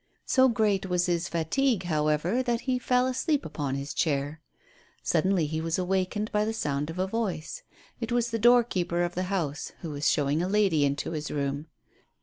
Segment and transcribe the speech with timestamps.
[0.25, 4.41] So great was his fatigue, however, that he fell asleep upon his chair.
[5.03, 7.61] Suddenly he was awakened by the sound of a voice.
[7.99, 11.67] It was the doorkeeper of the house, who was showing a lady into his room.